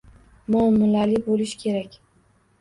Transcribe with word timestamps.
Muomalali 0.55 1.19
bo'lish 1.27 1.55
kerak 1.65 1.99